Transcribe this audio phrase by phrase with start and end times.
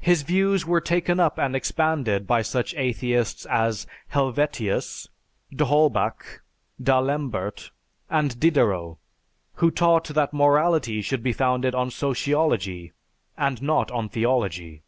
[0.00, 5.08] His views were taken up and expanded by such atheists as Helvetius,
[5.54, 6.42] d'Holbach,
[6.82, 7.70] d'Alembert,
[8.10, 8.96] and Diderot,
[9.62, 12.92] who taught that morality should be founded on sociology
[13.38, 14.82] and not on theology.